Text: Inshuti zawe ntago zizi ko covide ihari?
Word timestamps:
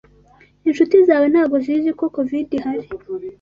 Inshuti 0.67 0.95
zawe 1.07 1.25
ntago 1.33 1.55
zizi 1.65 1.91
ko 1.99 2.05
covide 2.15 2.53
ihari? 2.57 2.87